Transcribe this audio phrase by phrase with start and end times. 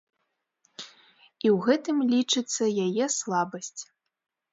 [1.43, 3.81] І ў гэтым, лічыцца, яе слабасць.